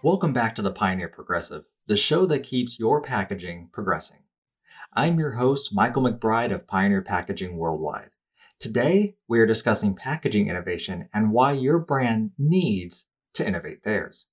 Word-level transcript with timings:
Welcome 0.00 0.32
back 0.32 0.54
to 0.54 0.62
the 0.62 0.70
Pioneer 0.70 1.08
Progressive, 1.08 1.64
the 1.86 1.96
show 1.96 2.24
that 2.26 2.42
keeps 2.42 2.78
your 2.78 3.02
packaging 3.02 3.68
progressing. 3.72 4.20
I'm 4.94 5.18
your 5.18 5.32
host, 5.32 5.74
Michael 5.74 6.02
McBride 6.02 6.50
of 6.50 6.66
Pioneer 6.66 7.02
Packaging 7.02 7.58
Worldwide. 7.58 8.10
Today, 8.58 9.16
we 9.28 9.38
are 9.38 9.44
discussing 9.44 9.94
packaging 9.94 10.48
innovation 10.48 11.10
and 11.12 11.32
why 11.32 11.52
your 11.52 11.78
brand 11.78 12.30
needs 12.38 13.04
to 13.34 13.46
innovate 13.46 13.82
theirs. 13.82 14.28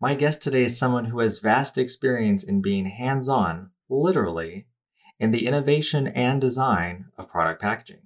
My 0.00 0.14
guest 0.14 0.42
today 0.42 0.64
is 0.64 0.76
someone 0.76 1.04
who 1.04 1.20
has 1.20 1.38
vast 1.38 1.78
experience 1.78 2.42
in 2.42 2.60
being 2.60 2.86
hands 2.86 3.28
on, 3.28 3.70
literally, 3.88 4.66
in 5.20 5.30
the 5.32 5.46
innovation 5.46 6.08
and 6.08 6.40
design 6.40 7.04
of 7.18 7.28
product 7.28 7.60
packaging. 7.60 8.00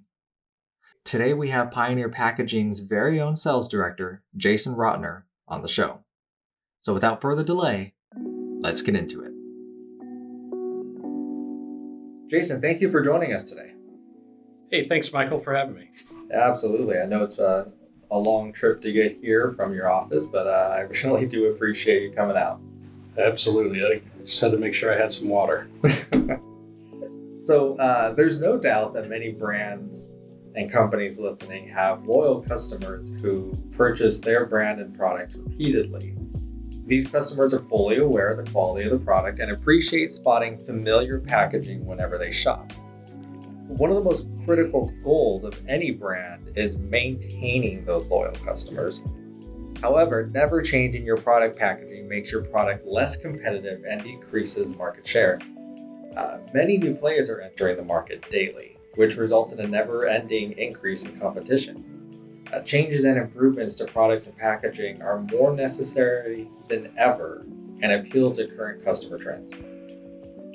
Today, 1.05 1.33
we 1.33 1.49
have 1.49 1.71
Pioneer 1.71 2.09
Packaging's 2.09 2.81
very 2.81 3.21
own 3.21 3.37
sales 3.37 3.69
director, 3.69 4.21
Jason 4.35 4.75
Rotner, 4.75 5.23
on 5.47 5.61
the 5.61 5.67
show. 5.67 5.99
So 6.81 6.93
without 6.93 7.21
further 7.21 7.43
delay, 7.43 7.93
let's 8.59 8.81
get 8.81 8.95
into 8.95 9.21
it. 9.23 9.31
Jason, 12.29 12.59
thank 12.59 12.81
you 12.81 12.91
for 12.91 13.01
joining 13.01 13.33
us 13.33 13.43
today. 13.43 13.71
Hey, 14.69 14.89
thanks, 14.89 15.13
Michael, 15.13 15.39
for 15.39 15.55
having 15.55 15.75
me. 15.75 15.89
Absolutely. 16.33 16.97
I 16.97 17.05
know 17.05 17.23
it's 17.23 17.37
a, 17.37 17.71
a 18.11 18.17
long 18.17 18.51
trip 18.51 18.81
to 18.81 18.91
get 18.91 19.17
here 19.21 19.53
from 19.55 19.73
your 19.73 19.89
office, 19.89 20.23
but 20.25 20.47
uh, 20.47 20.75
I 20.75 20.79
really 20.81 21.27
do 21.27 21.45
appreciate 21.45 22.01
you 22.01 22.11
coming 22.11 22.35
out. 22.35 22.59
Absolutely. 23.17 23.85
I 23.85 24.01
just 24.25 24.41
had 24.41 24.51
to 24.51 24.57
make 24.57 24.73
sure 24.73 24.93
I 24.93 24.97
had 24.97 25.13
some 25.13 25.29
water. 25.29 25.69
so, 27.45 27.77
uh, 27.77 28.13
there's 28.13 28.39
no 28.39 28.57
doubt 28.57 28.93
that 28.93 29.07
many 29.07 29.31
brands 29.31 30.09
and 30.55 30.71
companies 30.71 31.19
listening 31.19 31.67
have 31.67 32.05
loyal 32.05 32.41
customers 32.41 33.11
who 33.21 33.53
purchase 33.75 34.19
their 34.19 34.45
branded 34.45 34.93
products 34.93 35.35
repeatedly. 35.35 36.15
These 36.87 37.07
customers 37.07 37.53
are 37.53 37.59
fully 37.59 37.97
aware 37.97 38.29
of 38.29 38.43
the 38.43 38.51
quality 38.51 38.85
of 38.85 38.91
the 38.91 39.03
product 39.03 39.39
and 39.39 39.51
appreciate 39.51 40.11
spotting 40.11 40.63
familiar 40.65 41.19
packaging 41.19 41.85
whenever 41.85 42.17
they 42.17 42.31
shop. 42.31 42.71
One 43.67 43.89
of 43.89 43.95
the 43.95 44.03
most 44.03 44.27
critical 44.45 44.93
goals 45.03 45.43
of 45.43 45.59
any 45.67 45.91
brand 45.91 46.51
is 46.55 46.77
maintaining 46.77 47.83
those 47.85 48.07
loyal 48.07 48.33
customers. 48.33 49.01
However, 49.81 50.29
never 50.33 50.61
changing 50.61 51.05
your 51.05 51.17
product 51.17 51.57
packaging 51.57 52.07
makes 52.07 52.31
your 52.31 52.43
product 52.43 52.85
less 52.87 53.17
competitive 53.17 53.83
and 53.89 54.03
decreases 54.03 54.75
market 54.75 55.07
share. 55.07 55.39
Uh, 56.15 56.37
many 56.53 56.77
new 56.77 56.95
players 56.95 57.29
are 57.29 57.41
entering 57.41 57.77
the 57.77 57.83
market 57.83 58.23
daily, 58.29 58.77
which 58.95 59.17
results 59.17 59.53
in 59.53 59.59
a 59.59 59.67
never 59.67 60.07
ending 60.07 60.53
increase 60.53 61.03
in 61.03 61.19
competition 61.19 61.95
uh, 62.53 62.59
changes 62.61 63.05
and 63.05 63.17
improvements 63.17 63.75
to 63.75 63.85
products 63.85 64.27
and 64.27 64.37
packaging 64.37 65.01
are 65.01 65.21
more 65.21 65.53
necessary 65.55 66.47
than 66.69 66.93
ever 66.97 67.45
and 67.81 67.91
appeal 67.91 68.31
to 68.31 68.47
current 68.47 68.83
customer 68.83 69.17
trends. 69.17 69.53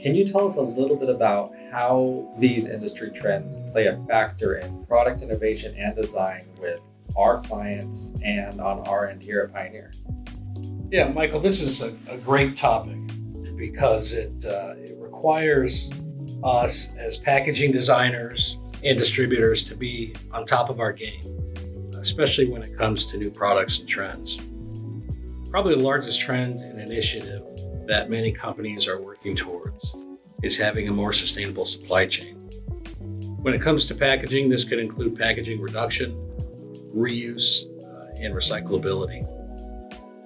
Can 0.03 0.15
you 0.15 0.25
tell 0.25 0.47
us 0.47 0.57
a 0.57 0.63
little 0.63 0.97
bit 0.97 1.11
about 1.11 1.53
how 1.71 2.33
these 2.39 2.67
industry 2.67 3.11
trends 3.11 3.57
play 3.73 3.87
a 3.87 4.03
factor 4.09 4.57
in 4.57 4.87
product 4.87 5.21
innovation 5.21 5.75
and 5.77 5.95
design 5.95 6.47
with 6.59 6.81
our 7.17 7.43
clients 7.43 8.13
and 8.25 8.61
on 8.61 8.81
our 8.89 9.09
end 9.09 9.23
here 9.23 9.41
at 9.41 9.53
Pioneer? 9.53 9.93
Yeah, 10.91 11.09
Michael, 11.09 11.41
this 11.41 11.61
is 11.61 11.83
a, 11.83 11.95
a 12.09 12.17
great 12.17 12.57
topic 12.57 12.97
because 13.57 14.15
it, 14.15 14.47
uh, 14.47 14.75
it 14.79 14.97
requires 15.21 15.93
us 16.43 16.89
as 16.99 17.19
packaging 17.19 17.73
designers 17.73 18.59
and 18.83 18.97
distributors 18.97 19.65
to 19.65 19.75
be 19.75 20.15
on 20.33 20.47
top 20.47 20.71
of 20.71 20.81
our 20.81 20.93
game 20.93 21.41
especially 22.01 22.49
when 22.49 22.63
it 22.63 22.77
comes 22.77 23.05
to 23.07 23.19
new 23.19 23.31
products 23.31 23.79
and 23.79 23.89
trends. 23.89 24.39
Probably 25.51 25.75
the 25.75 25.83
largest 25.83 26.21
trend 26.21 26.61
and 26.61 26.81
initiative 26.81 27.43
that 27.87 28.09
many 28.09 28.33
companies 28.33 28.89
are 28.89 29.01
working 29.01 29.37
towards 29.37 29.95
is 30.43 30.57
having 30.57 30.89
a 30.89 30.93
more 30.93 31.13
sustainable 31.13 31.67
supply 31.67 32.07
chain. 32.07 32.37
When 33.43 33.55
it 33.55 33.61
comes 33.61 33.87
to 33.87 33.95
packaging, 33.95 34.49
this 34.49 34.65
could 34.65 34.79
include 34.79 35.19
packaging 35.19 35.61
reduction, 35.61 36.13
reuse, 36.95 37.65
uh, 37.65 38.23
and 38.23 38.35
recyclability. 38.35 39.27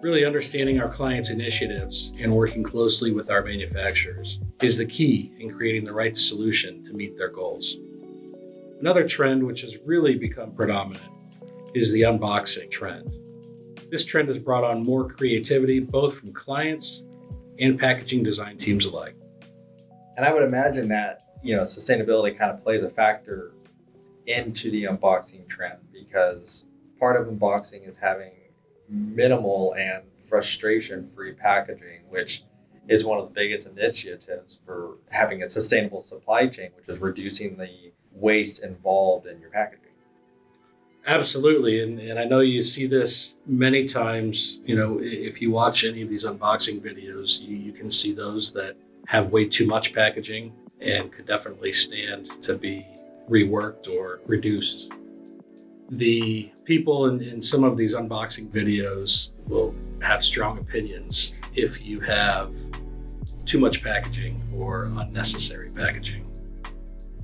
Really 0.03 0.25
understanding 0.25 0.81
our 0.81 0.89
clients' 0.89 1.31
initiatives 1.31 2.13
and 2.21 2.33
working 2.33 2.63
closely 2.63 3.11
with 3.11 3.31
our 3.31 3.43
manufacturers 3.43 4.41
is 4.63 4.79
the 4.79 4.87
key 4.87 5.33
in 5.39 5.53
creating 5.53 5.85
the 5.85 5.93
right 5.93 6.17
solution 6.17 6.83
to 6.85 6.93
meet 6.93 7.17
their 7.17 7.31
goals. 7.31 7.77
Another 8.81 9.07
trend 9.07 9.43
which 9.43 9.63
has 9.63 9.79
really 9.85 10.17
become 10.17 10.53
predominant 10.53 11.11
is 11.75 11.93
the 11.93 12.03
unboxing 12.03 12.71
trend. 12.71 13.17
This 13.91 14.05
trend 14.05 14.29
has 14.29 14.39
brought 14.39 14.65
on 14.65 14.85
more 14.85 15.09
creativity 15.09 15.81
both 15.81 16.19
from 16.19 16.33
clients 16.33 17.03
and 17.59 17.79
packaging 17.79 18.23
design 18.23 18.59
teams 18.59 18.85
alike. 18.85 19.17
And 20.17 20.25
I 20.25 20.33
would 20.33 20.45
imagine 20.45 20.89
that, 20.89 21.27
you 21.43 21.57
know, 21.57 21.63
sustainability 21.63 22.37
kind 22.37 22.51
of 22.51 22.63
plays 22.63 22.83
a 22.83 22.91
factor 22.91 23.53
into 24.27 24.71
the 24.71 24.85
unboxing 24.85 25.49
trend 25.49 25.79
because 25.93 26.65
part 26.99 27.21
of 27.21 27.27
unboxing 27.27 27.89
is 27.89 27.97
having 27.97 28.33
minimal 28.89 29.75
and 29.75 30.03
frustration 30.25 31.09
free 31.11 31.33
packaging, 31.33 32.01
which 32.09 32.45
is 32.89 33.05
one 33.05 33.19
of 33.19 33.25
the 33.27 33.35
biggest 33.35 33.67
initiatives 33.67 34.59
for 34.65 34.97
having 35.11 35.43
a 35.43 35.51
sustainable 35.51 36.01
supply 36.01 36.47
chain, 36.47 36.71
which 36.77 36.89
is 36.89 37.01
reducing 37.01 37.57
the 37.57 37.93
waste 38.13 38.63
involved 38.63 39.27
in 39.27 39.41
your 39.41 39.51
packaging. 39.51 39.81
Absolutely. 41.07 41.83
And, 41.83 42.01
and 42.01 42.19
I 42.19 42.25
know 42.25 42.41
you 42.41 42.63
see 42.63 42.87
this 42.87 43.37
many 43.47 43.87
times. 43.87 44.61
You 44.65 44.77
know, 44.77 44.99
if 45.03 45.43
you 45.43 45.51
watch 45.51 45.85
any 45.85 46.03
of 46.03 46.09
these 46.09 46.25
unboxing 46.25 46.81
videos, 46.81 47.41
you, 47.41 47.57
you 47.57 47.73
can 47.73 47.91
see 47.91 48.15
those 48.15 48.53
that 48.53 48.77
have 49.07 49.31
way 49.31 49.47
too 49.47 49.67
much 49.67 49.93
packaging 49.93 50.53
and 50.81 51.13
could 51.13 51.27
definitely 51.27 51.73
stand 51.73 52.43
to 52.43 52.55
be 52.55 52.87
reworked 53.29 53.89
or 53.89 54.21
reduced. 54.27 54.91
The 55.91 56.51
people 56.65 57.07
in, 57.07 57.21
in 57.21 57.43
some 57.43 57.65
of 57.65 57.77
these 57.77 57.95
unboxing 57.95 58.51
videos 58.51 59.31
will 59.47 59.75
have 60.01 60.25
strong 60.25 60.59
opinions 60.59 61.35
if 61.55 61.85
you 61.85 62.01
have 62.01 62.57
too 63.45 63.59
much 63.59 63.83
packaging 63.83 64.43
or 64.57 64.85
unnecessary 64.85 65.71
packaging. 65.71 66.27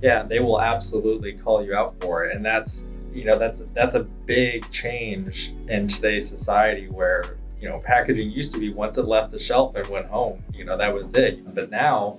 Yeah, 0.03 0.23
they 0.23 0.41
will 0.41 0.61
absolutely 0.61 1.33
call 1.33 1.65
you 1.65 1.75
out 1.75 1.99
for 2.01 2.25
it. 2.25 2.37
And 2.37 2.45
that's 2.45 2.85
you 3.13 3.25
know 3.25 3.39
that's 3.39 3.63
that's 3.75 3.95
a 3.95 4.05
big 4.05 4.71
change 4.71 5.53
in 5.69 5.87
today's 5.87 6.29
society 6.29 6.89
where 6.89 7.37
you 7.61 7.69
know 7.69 7.81
packaging 7.85 8.31
used 8.31 8.53
to 8.53 8.59
be 8.59 8.73
once 8.73 8.99
it 8.99 9.07
left 9.07 9.33
the 9.33 9.39
shelf 9.39 9.75
and 9.75 9.87
went 9.89 10.07
home 10.07 10.43
you 10.55 10.65
know 10.65 10.77
that 10.77 10.93
was 10.93 11.15
it 11.15 11.55
but 11.55 11.71
now 11.71 12.19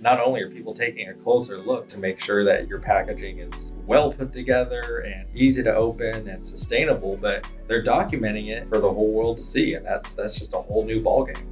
not 0.00 0.20
only 0.20 0.42
are 0.42 0.50
people 0.50 0.74
taking 0.74 1.08
a 1.08 1.14
closer 1.14 1.58
look 1.58 1.88
to 1.88 1.98
make 1.98 2.20
sure 2.20 2.44
that 2.44 2.68
your 2.68 2.78
packaging 2.78 3.38
is 3.38 3.72
well 3.86 4.12
put 4.12 4.32
together 4.32 4.98
and 5.00 5.26
easy 5.36 5.62
to 5.62 5.74
open 5.74 6.28
and 6.28 6.44
sustainable 6.44 7.16
but 7.16 7.48
they're 7.66 7.82
documenting 7.82 8.48
it 8.48 8.68
for 8.68 8.78
the 8.78 8.92
whole 8.92 9.10
world 9.10 9.36
to 9.36 9.42
see 9.42 9.74
and 9.74 9.84
that's 9.84 10.14
that's 10.14 10.38
just 10.38 10.54
a 10.54 10.58
whole 10.58 10.84
new 10.84 11.02
ballgame 11.02 11.44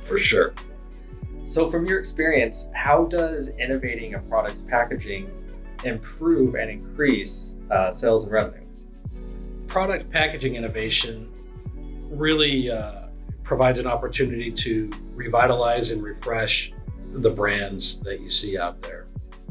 for 0.00 0.18
sure 0.18 0.54
so 1.44 1.70
from 1.70 1.86
your 1.86 1.98
experience 1.98 2.66
how 2.74 3.04
does 3.04 3.48
innovating 3.58 4.14
a 4.14 4.18
product's 4.20 4.62
packaging 4.62 5.30
improve 5.84 6.54
and 6.54 6.70
increase 6.70 7.54
uh, 7.70 7.90
sales 7.90 8.24
and 8.24 8.32
revenue. 8.32 8.64
Product 9.66 10.10
packaging 10.10 10.56
innovation 10.56 11.30
really 12.10 12.70
uh, 12.70 13.08
provides 13.42 13.78
an 13.78 13.86
opportunity 13.86 14.50
to 14.50 14.90
revitalize 15.14 15.90
and 15.90 16.02
refresh 16.02 16.72
the 17.12 17.30
brands 17.30 18.00
that 18.00 18.20
you 18.20 18.28
see 18.28 18.58
out 18.58 18.80
there. 18.82 19.06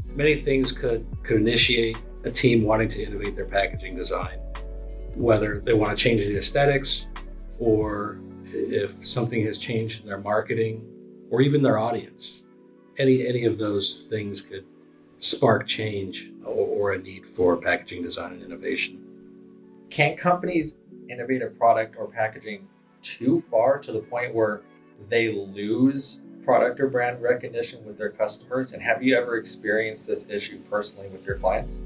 Many 0.06 0.36
things 0.36 0.72
could, 0.72 1.06
could 1.22 1.36
initiate 1.36 1.98
a 2.24 2.30
team 2.30 2.64
wanting 2.64 2.88
to 2.88 3.04
innovate 3.04 3.36
their 3.36 3.46
packaging 3.46 3.96
design, 3.96 4.38
whether 5.14 5.60
they 5.60 5.74
want 5.74 5.96
to 5.96 6.02
change 6.02 6.22
the 6.22 6.36
aesthetics 6.36 7.08
or 7.58 8.20
if 8.44 9.04
something 9.04 9.44
has 9.44 9.58
changed 9.58 10.02
in 10.02 10.06
their 10.06 10.18
marketing 10.18 10.84
or 11.30 11.40
even 11.40 11.62
their 11.62 11.78
audience. 11.78 12.42
Any, 12.98 13.26
any 13.26 13.44
of 13.44 13.58
those 13.58 14.06
things 14.10 14.40
could 14.40 14.64
spark 15.18 15.66
change 15.66 16.32
or, 16.44 16.66
or 16.66 16.92
a 16.92 16.98
need 16.98 17.26
for 17.26 17.56
packaging 17.56 18.02
design 18.02 18.32
and 18.32 18.42
innovation. 18.42 19.04
Can 19.90 20.16
companies 20.16 20.76
innovate 21.08 21.42
a 21.42 21.46
product 21.46 21.96
or 21.98 22.08
packaging 22.08 22.68
too 23.02 23.42
far 23.50 23.78
to 23.78 23.92
the 23.92 24.00
point 24.00 24.34
where 24.34 24.62
they 25.08 25.32
lose 25.32 26.22
product 26.44 26.80
or 26.80 26.88
brand 26.88 27.22
recognition 27.22 27.84
with 27.84 27.98
their 27.98 28.10
customers? 28.10 28.72
And 28.72 28.82
have 28.82 29.02
you 29.02 29.16
ever 29.16 29.36
experienced 29.36 30.06
this 30.06 30.26
issue 30.28 30.58
personally 30.70 31.08
with 31.08 31.24
your 31.24 31.36
clients? 31.36 31.80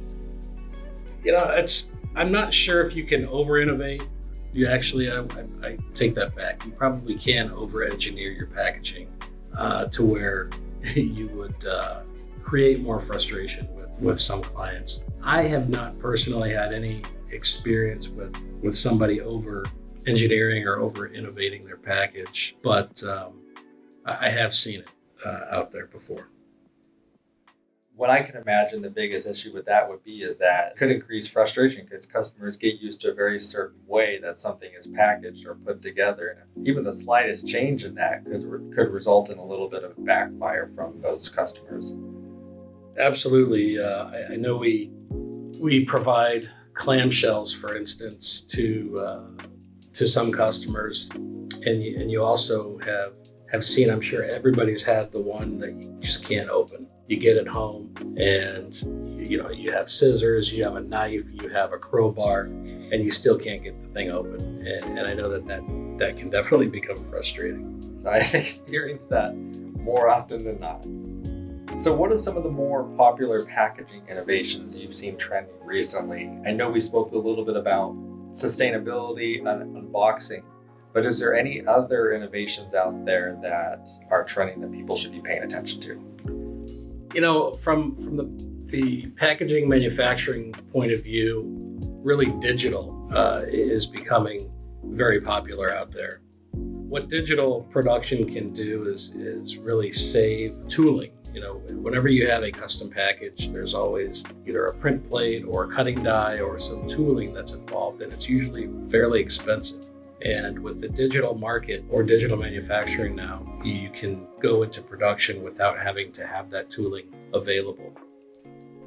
You 1.24 1.32
know, 1.32 1.50
it's 1.50 1.88
I'm 2.14 2.30
not 2.30 2.52
sure 2.52 2.84
if 2.84 2.94
you 2.94 3.04
can 3.04 3.26
over 3.26 3.60
innovate. 3.60 4.06
You 4.52 4.66
actually, 4.66 5.10
I, 5.10 5.20
I, 5.20 5.44
I, 5.62 5.78
take 5.94 6.14
that 6.16 6.36
back. 6.36 6.64
You 6.66 6.72
probably 6.72 7.14
can 7.14 7.50
over 7.52 7.84
engineer 7.84 8.32
your 8.32 8.48
packaging 8.48 9.08
uh, 9.56 9.86
to 9.86 10.04
where 10.04 10.50
you 10.94 11.28
would 11.28 11.66
uh, 11.66 12.02
create 12.42 12.80
more 12.80 13.00
frustration 13.00 13.72
with, 13.74 13.98
with 14.00 14.20
some 14.20 14.42
clients. 14.42 15.04
I 15.22 15.44
have 15.44 15.70
not 15.70 15.98
personally 15.98 16.52
had 16.52 16.74
any 16.74 17.02
experience 17.30 18.08
with, 18.08 18.36
with 18.62 18.76
somebody 18.76 19.22
over 19.22 19.64
engineering 20.06 20.66
or 20.66 20.76
over 20.80 21.06
innovating 21.06 21.64
their 21.64 21.78
package, 21.78 22.56
but 22.62 23.02
um, 23.04 23.41
I 24.04 24.30
have 24.30 24.54
seen 24.54 24.80
it 24.80 24.88
uh, 25.24 25.44
out 25.50 25.70
there 25.70 25.86
before 25.86 26.28
what 27.94 28.10
I 28.10 28.22
can 28.22 28.36
imagine 28.36 28.80
the 28.80 28.90
biggest 28.90 29.26
issue 29.26 29.52
with 29.52 29.66
that 29.66 29.88
would 29.88 30.02
be 30.02 30.22
is 30.22 30.38
that 30.38 30.76
could 30.76 30.90
increase 30.90 31.28
frustration 31.28 31.84
because 31.84 32.06
customers 32.06 32.56
get 32.56 32.80
used 32.80 33.00
to 33.02 33.10
a 33.10 33.14
very 33.14 33.38
certain 33.38 33.78
way 33.86 34.18
that 34.22 34.38
something 34.38 34.70
is 34.76 34.86
packaged 34.86 35.46
or 35.46 35.54
put 35.56 35.82
together, 35.82 36.36
and 36.56 36.66
even 36.66 36.84
the 36.84 36.92
slightest 36.92 37.46
change 37.46 37.84
in 37.84 37.94
that 37.94 38.24
could 38.24 38.42
could 38.74 38.90
result 38.90 39.30
in 39.30 39.38
a 39.38 39.44
little 39.44 39.68
bit 39.68 39.84
of 39.84 39.92
backfire 40.04 40.70
from 40.74 41.00
those 41.00 41.28
customers. 41.28 41.94
Absolutely, 42.98 43.78
uh, 43.78 44.06
I, 44.06 44.32
I, 44.32 44.36
know 44.36 44.56
we 44.56 44.90
we 45.60 45.84
provide 45.84 46.50
clamshells, 46.72 47.54
for 47.56 47.76
instance, 47.76 48.40
to 48.48 48.98
uh, 48.98 49.44
to 49.92 50.08
some 50.08 50.32
customers, 50.32 51.10
and 51.12 51.84
you, 51.84 52.00
and 52.00 52.10
you 52.10 52.24
also 52.24 52.78
have 52.78 53.12
have 53.52 53.64
seen. 53.64 53.90
I'm 53.90 54.00
sure 54.00 54.24
everybody's 54.24 54.82
had 54.82 55.12
the 55.12 55.20
one 55.20 55.58
that 55.58 55.74
you 55.74 55.96
just 56.00 56.24
can't 56.24 56.48
open. 56.48 56.86
You 57.06 57.18
get 57.18 57.36
it 57.36 57.46
home 57.46 57.94
and 58.18 58.74
you 59.18 59.40
know 59.40 59.50
you 59.50 59.70
have 59.70 59.90
scissors 59.90 60.52
you 60.52 60.64
have 60.64 60.76
a 60.76 60.80
knife 60.80 61.24
you 61.30 61.48
have 61.48 61.72
a 61.72 61.78
crowbar 61.78 62.42
and 62.42 63.04
you 63.04 63.10
still 63.10 63.38
can't 63.38 63.62
get 63.62 63.80
the 63.82 63.88
thing 63.88 64.10
open. 64.10 64.66
And, 64.66 64.98
and 64.98 65.06
i 65.06 65.14
know 65.14 65.28
that, 65.28 65.46
that 65.46 65.62
that 65.98 66.16
can 66.16 66.30
definitely 66.30 66.68
become 66.68 66.96
frustrating. 67.04 68.02
I've 68.08 68.34
experienced 68.34 69.10
that 69.10 69.36
more 69.36 70.08
often 70.08 70.42
than 70.44 70.58
not. 70.58 70.82
So 71.78 71.92
what 71.92 72.12
are 72.12 72.18
some 72.18 72.36
of 72.36 72.42
the 72.42 72.50
more 72.50 72.84
popular 72.96 73.44
packaging 73.44 74.02
innovations 74.08 74.76
you've 74.76 74.94
seen 74.94 75.16
trending 75.16 75.54
recently? 75.62 76.30
I 76.46 76.52
know 76.52 76.70
we 76.70 76.80
spoke 76.80 77.12
a 77.12 77.16
little 77.16 77.44
bit 77.44 77.56
about 77.56 77.94
sustainability 78.30 79.38
and 79.38 79.76
unboxing 79.76 80.42
but 80.92 81.06
is 81.06 81.18
there 81.18 81.34
any 81.34 81.64
other 81.66 82.12
innovations 82.12 82.74
out 82.74 83.04
there 83.04 83.38
that 83.42 83.88
are 84.10 84.24
trending 84.24 84.60
that 84.60 84.72
people 84.72 84.96
should 84.96 85.12
be 85.12 85.20
paying 85.20 85.42
attention 85.42 85.80
to 85.80 86.12
you 87.14 87.20
know, 87.20 87.52
from 87.52 87.94
from 87.96 88.16
the 88.16 88.52
the 88.66 89.06
packaging 89.16 89.68
manufacturing 89.68 90.52
point 90.72 90.92
of 90.92 91.02
view, 91.02 91.44
really 92.02 92.32
digital 92.40 93.08
uh, 93.12 93.42
is 93.46 93.86
becoming 93.86 94.50
very 94.84 95.20
popular 95.20 95.74
out 95.74 95.92
there. 95.92 96.22
What 96.52 97.08
digital 97.08 97.62
production 97.70 98.30
can 98.30 98.52
do 98.52 98.84
is 98.86 99.14
is 99.14 99.58
really 99.58 99.92
save 99.92 100.56
tooling. 100.68 101.12
You 101.34 101.40
know, 101.40 101.54
whenever 101.68 102.08
you 102.08 102.26
have 102.28 102.42
a 102.42 102.50
custom 102.50 102.90
package, 102.90 103.48
there's 103.48 103.74
always 103.74 104.22
either 104.46 104.66
a 104.66 104.74
print 104.74 105.08
plate 105.08 105.44
or 105.46 105.64
a 105.64 105.68
cutting 105.68 106.02
die 106.02 106.40
or 106.40 106.58
some 106.58 106.86
tooling 106.86 107.32
that's 107.32 107.52
involved, 107.52 108.02
and 108.02 108.12
it's 108.12 108.28
usually 108.28 108.68
fairly 108.90 109.20
expensive. 109.20 109.86
And 110.24 110.58
with 110.60 110.80
the 110.80 110.88
digital 110.88 111.34
market 111.34 111.84
or 111.90 112.04
digital 112.04 112.36
manufacturing 112.36 113.16
now, 113.16 113.44
you 113.64 113.90
can 113.90 114.28
go 114.38 114.62
into 114.62 114.80
production 114.80 115.42
without 115.42 115.78
having 115.78 116.12
to 116.12 116.26
have 116.26 116.48
that 116.50 116.70
tooling 116.70 117.12
available. 117.34 117.92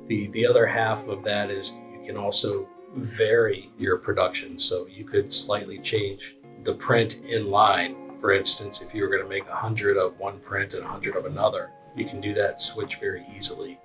The, 0.08 0.28
the 0.28 0.48
other 0.48 0.66
half 0.66 1.08
of 1.08 1.24
that 1.26 1.52
is 1.52 1.80
you 1.92 2.06
can 2.06 2.16
also 2.16 2.70
vary 2.96 3.70
your 3.78 3.98
production. 3.98 4.58
So 4.58 4.88
you 4.88 5.04
could 5.04 5.32
slightly 5.32 5.80
change 5.80 6.38
the 6.64 6.74
print 6.74 7.20
in 7.28 7.50
line. 7.50 7.96
For 8.22 8.32
instance, 8.32 8.82
if 8.82 8.94
you 8.94 9.04
were 9.04 9.10
going 9.10 9.24
to 9.24 9.30
make 9.30 9.48
100 9.48 9.98
of 9.98 10.18
one 10.18 10.40
print 10.40 10.74
and 10.74 10.84
100 10.84 11.18
of 11.18 11.26
another, 11.26 11.72
you 11.98 12.06
can 12.06 12.22
do 12.22 12.34
that 12.34 12.62
switch 12.62 12.96
very 12.96 13.26
easily. 13.36 13.78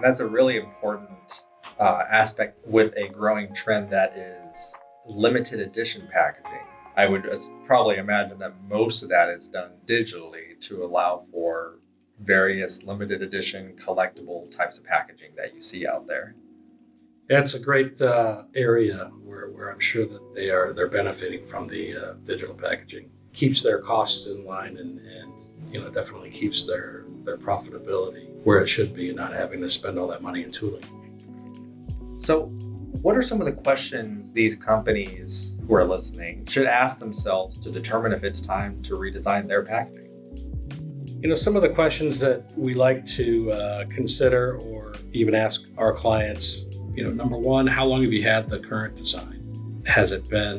That's 0.00 0.20
a 0.20 0.26
really 0.26 0.56
important 0.56 1.42
uh, 1.78 2.04
aspect 2.10 2.66
with 2.66 2.94
a 2.96 3.08
growing 3.08 3.52
trend 3.54 3.90
that 3.90 4.16
is 4.16 4.74
limited 5.06 5.60
edition 5.60 6.08
packaging. 6.12 6.66
I 6.96 7.06
would 7.06 7.28
probably 7.66 7.96
imagine 7.96 8.38
that 8.40 8.54
most 8.68 9.02
of 9.02 9.08
that 9.10 9.28
is 9.28 9.48
done 9.48 9.72
digitally 9.86 10.60
to 10.62 10.84
allow 10.84 11.24
for 11.30 11.78
various 12.20 12.82
limited 12.82 13.22
edition 13.22 13.74
collectible 13.76 14.50
types 14.54 14.78
of 14.78 14.84
packaging 14.84 15.30
that 15.36 15.54
you 15.54 15.62
see 15.62 15.86
out 15.86 16.06
there. 16.06 16.34
That's 17.28 17.54
a 17.54 17.60
great 17.60 18.02
uh, 18.02 18.42
area 18.54 19.10
where, 19.24 19.48
where 19.50 19.70
I'm 19.70 19.80
sure 19.80 20.06
that 20.06 20.34
they 20.34 20.50
are 20.50 20.72
they're 20.72 20.88
benefiting 20.88 21.46
from 21.46 21.68
the 21.68 21.96
uh, 21.96 22.12
digital 22.24 22.54
packaging. 22.54 23.10
Keeps 23.32 23.62
their 23.62 23.78
costs 23.78 24.26
in 24.26 24.44
line 24.44 24.76
and, 24.76 24.98
and 24.98 25.72
you 25.72 25.80
know 25.80 25.88
definitely 25.90 26.30
keeps 26.30 26.66
their 26.66 27.04
their 27.24 27.38
profitability 27.38 28.28
where 28.42 28.60
it 28.60 28.66
should 28.66 28.94
be, 28.94 29.08
and 29.08 29.16
not 29.16 29.32
having 29.32 29.60
to 29.60 29.68
spend 29.68 29.98
all 29.98 30.08
that 30.08 30.22
money 30.22 30.42
in 30.42 30.50
tooling. 30.50 30.82
So 32.18 32.52
what 33.02 33.16
are 33.16 33.22
some 33.22 33.40
of 33.40 33.46
the 33.46 33.52
questions 33.52 34.32
these 34.32 34.56
companies 34.56 35.56
who 35.66 35.74
are 35.74 35.84
listening 35.84 36.44
should 36.46 36.66
ask 36.66 36.98
themselves 36.98 37.56
to 37.58 37.70
determine 37.70 38.12
if 38.12 38.24
it's 38.24 38.40
time 38.40 38.82
to 38.82 38.94
redesign 38.94 39.46
their 39.46 39.62
packaging? 39.62 40.08
You 41.22 41.28
know, 41.28 41.34
some 41.34 41.54
of 41.54 41.62
the 41.62 41.68
questions 41.68 42.18
that 42.20 42.50
we 42.58 42.74
like 42.74 43.04
to 43.06 43.52
uh, 43.52 43.84
consider 43.86 44.56
or 44.58 44.92
even 45.12 45.34
ask 45.34 45.64
our 45.78 45.94
clients, 45.94 46.64
you 46.92 47.04
know, 47.04 47.10
number 47.10 47.38
one, 47.38 47.66
how 47.66 47.84
long 47.84 48.02
have 48.02 48.12
you 48.12 48.22
had 48.22 48.48
the 48.48 48.58
current 48.58 48.96
design? 48.96 49.82
Has 49.86 50.12
it 50.12 50.28
been 50.28 50.58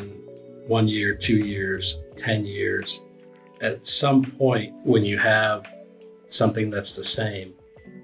one 0.67 0.87
year, 0.87 1.13
two 1.13 1.37
years, 1.37 1.97
10 2.15 2.45
years? 2.45 3.01
At 3.61 3.85
some 3.85 4.23
point, 4.23 4.73
when 4.83 5.03
you 5.03 5.17
have 5.17 5.67
something 6.27 6.69
that's 6.69 6.95
the 6.95 7.03
same, 7.03 7.53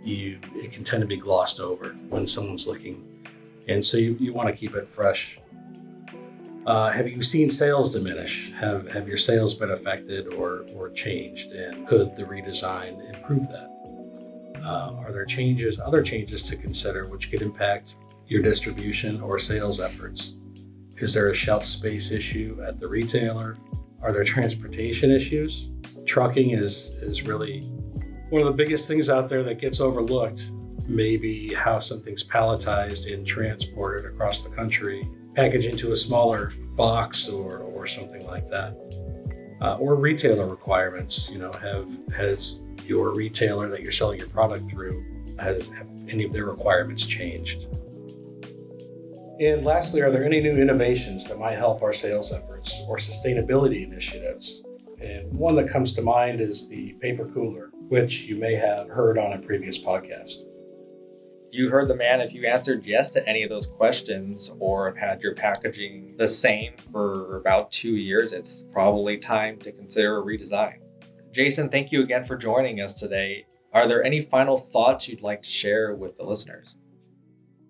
you 0.03 0.39
it 0.56 0.71
can 0.71 0.83
tend 0.83 1.01
to 1.01 1.07
be 1.07 1.18
glossed 1.18 1.59
over 1.59 1.89
when 2.09 2.25
someone's 2.25 2.68
looking 2.68 3.03
and 3.67 3.83
so 3.83 3.97
you, 3.97 4.15
you 4.19 4.33
want 4.33 4.49
to 4.49 4.55
keep 4.55 4.75
it 4.75 4.89
fresh. 4.89 5.39
Uh, 6.65 6.91
have 6.91 7.07
you 7.07 7.21
seen 7.21 7.49
sales 7.49 7.93
diminish? 7.93 8.51
Have 8.53 8.87
have 8.89 9.07
your 9.07 9.17
sales 9.17 9.55
been 9.55 9.71
affected 9.71 10.33
or 10.33 10.65
or 10.75 10.89
changed? 10.89 11.51
And 11.51 11.87
could 11.87 12.15
the 12.15 12.23
redesign 12.23 13.13
improve 13.15 13.47
that? 13.47 13.71
Uh, 14.65 14.95
are 14.97 15.13
there 15.13 15.23
changes, 15.23 15.79
other 15.79 16.01
changes 16.01 16.43
to 16.43 16.57
consider, 16.57 17.07
which 17.07 17.31
could 17.31 17.41
impact 17.41 17.95
your 18.27 18.41
distribution 18.41 19.21
or 19.21 19.39
sales 19.39 19.79
efforts? 19.79 20.33
Is 20.97 21.13
there 21.13 21.29
a 21.29 21.33
shelf 21.33 21.65
space 21.65 22.11
issue 22.11 22.59
at 22.65 22.77
the 22.77 22.87
retailer? 22.87 23.55
Are 24.01 24.11
there 24.11 24.23
transportation 24.23 25.11
issues? 25.11 25.69
Trucking 26.05 26.51
is 26.51 26.89
is 27.01 27.23
really 27.23 27.61
one 28.29 28.41
of 28.41 28.47
the 28.47 28.63
biggest 28.63 28.89
things 28.89 29.09
out 29.09 29.29
there 29.29 29.43
that 29.43 29.61
gets 29.61 29.79
overlooked 29.79 30.51
maybe 30.87 31.53
how 31.53 31.79
something's 31.79 32.23
palletized 32.23 33.11
and 33.11 33.25
transported 33.25 34.06
across 34.06 34.44
the 34.44 34.49
country, 34.49 35.07
packaged 35.35 35.67
into 35.67 35.91
a 35.91 35.95
smaller 35.95 36.51
box 36.75 37.29
or, 37.29 37.59
or 37.59 37.85
something 37.85 38.25
like 38.25 38.49
that. 38.49 38.75
Uh, 39.61 39.75
or 39.77 39.95
retailer 39.95 40.47
requirements, 40.47 41.29
you 41.29 41.39
know, 41.39 41.51
have 41.61 41.89
has 42.15 42.61
your 42.85 43.13
retailer 43.13 43.69
that 43.69 43.81
you're 43.81 43.91
selling 43.91 44.19
your 44.19 44.29
product 44.29 44.69
through 44.69 45.03
has 45.39 45.69
any 46.07 46.23
of 46.23 46.33
their 46.33 46.45
requirements 46.45 47.06
changed? 47.06 47.67
And 49.39 49.63
lastly, 49.63 50.01
are 50.01 50.11
there 50.11 50.23
any 50.23 50.41
new 50.41 50.57
innovations 50.57 51.27
that 51.27 51.37
might 51.37 51.57
help 51.57 51.83
our 51.83 51.94
sales 51.94 52.31
efforts 52.31 52.81
or 52.87 52.97
sustainability 52.97 53.83
initiatives? 53.83 54.63
And 54.99 55.31
one 55.37 55.56
that 55.56 55.69
comes 55.69 55.94
to 55.94 56.01
mind 56.01 56.41
is 56.41 56.67
the 56.67 56.94
paper 56.94 57.29
cooler, 57.33 57.69
which 57.87 58.23
you 58.23 58.35
may 58.35 58.56
have 58.56 58.89
heard 58.89 59.19
on 59.19 59.33
a 59.33 59.39
previous 59.39 59.77
podcast 59.77 60.37
you 61.51 61.69
heard 61.69 61.87
the 61.87 61.95
man. 61.95 62.21
If 62.21 62.33
you 62.33 62.45
answered 62.47 62.85
yes 62.85 63.09
to 63.11 63.27
any 63.27 63.44
of 63.44 63.49
those 63.49 63.68
questions 63.68 64.51
or 64.59 64.87
have 64.87 64.97
had 64.97 65.21
your 65.21 65.33
packaging 65.33 66.16
the 66.18 66.27
same 66.27 66.73
for 66.92 67.37
about 67.37 67.71
two 67.71 67.95
years, 67.95 68.33
it's 68.33 68.63
probably 68.71 69.18
time 69.18 69.57
to 69.59 69.71
consider 69.71 70.19
a 70.19 70.23
redesign. 70.23 70.80
Jason, 71.31 71.69
thank 71.69 71.92
you 71.92 72.01
again 72.01 72.25
for 72.25 72.35
joining 72.35 72.81
us 72.81 72.94
today. 72.94 73.45
Are 73.73 73.87
there 73.87 74.04
any 74.04 74.21
final 74.21 74.57
thoughts 74.57 75.07
you'd 75.07 75.21
like 75.21 75.44
to 75.44 75.49
share 75.49 75.95
with 75.95 76.18
the 76.18 76.23
listeners? 76.23 76.75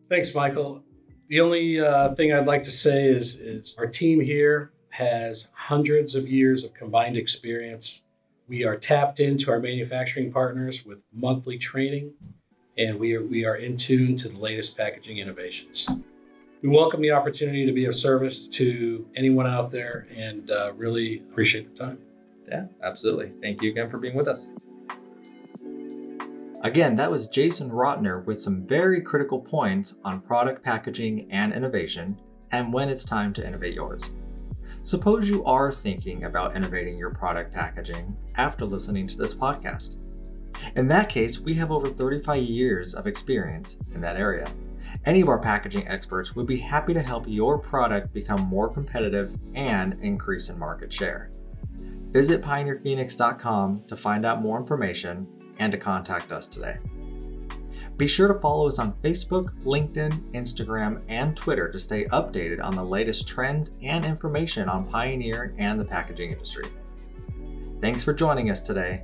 Thanks, 0.10 0.34
Michael. 0.34 0.84
The 1.28 1.42
only 1.42 1.80
uh, 1.80 2.16
thing 2.16 2.32
I'd 2.32 2.48
like 2.48 2.64
to 2.64 2.72
say 2.72 3.08
is, 3.08 3.36
is 3.36 3.76
our 3.78 3.88
team 3.88 4.22
here 4.22 4.72
has 4.90 5.50
hundreds 5.54 6.16
of 6.16 6.28
years 6.28 6.64
of 6.64 6.74
combined 6.74 7.18
experience. 7.18 8.04
We 8.48 8.64
are 8.64 8.78
tapped 8.78 9.20
into 9.20 9.52
our 9.52 9.60
manufacturing 9.60 10.32
partners 10.32 10.86
with 10.86 11.04
monthly 11.14 11.58
training 11.58 12.14
and 12.78 13.00
we 13.00 13.16
are, 13.16 13.24
we 13.24 13.46
are 13.46 13.56
in 13.56 13.78
tune 13.78 14.16
to 14.18 14.30
the 14.30 14.38
latest 14.38 14.78
packaging 14.78 15.18
innovations. 15.18 15.88
We 16.62 16.70
welcome 16.70 17.02
the 17.02 17.12
opportunity 17.12 17.66
to 17.66 17.72
be 17.72 17.86
of 17.86 17.96
service 17.96 18.48
to 18.50 19.08
anyone 19.16 19.48
out 19.48 19.72
there 19.72 20.08
and 20.16 20.50
uh, 20.50 20.74
really 20.74 21.20
appreciate 21.30 21.76
the 21.76 21.84
time. 21.84 22.00
Yeah, 22.48 22.66
absolutely. 22.84 23.34
Thank 23.42 23.62
you 23.62 23.70
again 23.72 23.90
for 23.90 23.98
being 23.98 24.16
with 24.16 24.28
us. 24.28 24.52
Again, 26.62 26.96
that 26.96 27.12
was 27.12 27.28
Jason 27.28 27.70
Rotner 27.70 28.26
with 28.26 28.42
some 28.42 28.66
very 28.66 29.02
critical 29.02 29.40
points 29.40 30.00
on 30.04 30.22
product 30.22 30.64
packaging 30.64 31.32
and 31.32 31.54
innovation 31.54 32.20
and 32.52 32.74
when 32.74 32.90
it's 32.90 33.06
time 33.06 33.34
to 33.34 33.46
innovate 33.46 33.76
yours. 33.76 34.10
Suppose 34.82 35.30
you 35.30 35.44
are 35.46 35.72
thinking 35.72 36.24
about 36.24 36.56
innovating 36.56 36.98
your 36.98 37.12
product 37.12 37.54
packaging 37.54 38.16
after 38.36 38.66
listening 38.66 39.06
to 39.08 39.18
this 39.18 39.36
podcast. 39.36 39.98
In 40.76 40.88
that 40.88 41.10
case, 41.10 41.40
we 41.40 41.54
have 41.56 41.72
over 41.72 41.90
35 41.90 42.42
years 42.42 42.94
of 42.94 43.08
experience 43.08 43.78
in 43.94 44.02
that 44.02 44.18
area. 44.18 44.52
Any 45.06 45.22
of 45.22 45.30
our 45.30 45.40
packaging 45.40 45.88
experts 45.88 46.36
would 46.36 46.48
be 46.48 46.58
happy 46.58 46.94
to 46.94 47.02
help 47.02 47.26
your 47.28 47.58
product 47.58 48.14
become 48.14 48.42
more 48.42 48.70
competitive 48.70 49.36
and 49.54 49.98
increase 50.02 50.50
in 50.50 50.60
market 50.60 50.92
share. 50.92 51.32
Visit 52.12 52.42
pioneerphoenix.com 52.42 53.84
to 53.88 53.96
find 53.96 54.26
out 54.26 54.42
more 54.42 54.58
information 54.58 55.28
and 55.60 55.72
to 55.72 55.78
contact 55.78 56.32
us 56.32 56.48
today. 56.48 56.78
Be 57.98 58.08
sure 58.08 58.28
to 58.28 58.40
follow 58.40 58.68
us 58.68 58.78
on 58.78 58.94
Facebook, 59.04 59.50
LinkedIn, 59.64 60.32
Instagram, 60.34 61.02
and 61.08 61.36
Twitter 61.36 61.72
to 61.72 61.80
stay 61.80 62.06
updated 62.06 62.64
on 62.64 62.76
the 62.76 62.84
latest 62.84 63.28
trends 63.28 63.72
and 63.82 64.06
information 64.06 64.70
on 64.70 64.88
Pioneer 64.88 65.56
and 65.58 65.80
the 65.80 65.86
packaging 65.86 66.32
industry. 66.32 66.70
Thanks 67.82 68.04
for 68.04 68.14
joining 68.14 68.52
us 68.52 68.60
today. 68.60 69.04